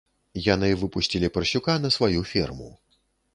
[0.53, 2.69] Яны выпусцілі парсюка на сваю ферму.